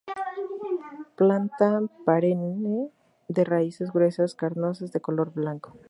[1.15, 2.89] Planta perenne
[3.27, 5.77] de raíces gruesas, carnosas, de color blanco.